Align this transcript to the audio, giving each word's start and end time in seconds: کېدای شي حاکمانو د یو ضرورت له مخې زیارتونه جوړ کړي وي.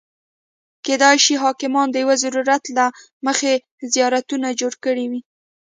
کېدای 0.85 1.17
شي 1.25 1.35
حاکمانو 1.43 1.91
د 1.93 1.95
یو 2.03 2.11
ضرورت 2.23 2.63
له 2.77 2.85
مخې 3.25 3.51
زیارتونه 3.93 4.47
جوړ 4.59 4.73
کړي 4.85 5.05
وي. 5.11 5.21